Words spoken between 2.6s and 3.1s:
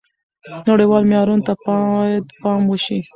وشي.